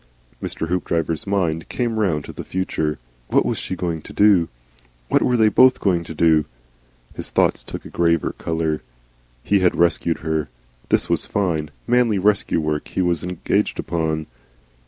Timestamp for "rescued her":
9.75-10.49